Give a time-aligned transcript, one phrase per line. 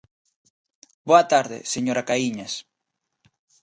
[1.09, 2.53] Boa tarde, señora Caíñas.